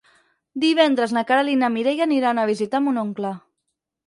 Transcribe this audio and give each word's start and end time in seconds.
Divendres 0.63 1.13
na 1.17 1.23
Queralt 1.31 1.51
i 1.53 1.57
na 1.65 1.69
Mireia 1.75 2.05
aniran 2.07 2.41
a 2.41 2.47
visitar 2.53 2.83
mon 2.89 2.99
oncle. 3.05 3.37